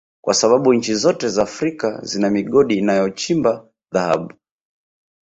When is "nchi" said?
0.73-0.95